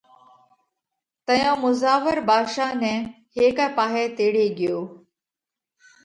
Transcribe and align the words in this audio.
تئيون 1.25 1.55
مُزاور 1.63 2.17
ڀاڌشا 2.27 2.67
نئہ 2.81 2.93
هيڪئہ 3.35 3.67
پاهئہ 3.77 4.03
تيڙي 4.17 4.47
ڳيو 4.57 4.77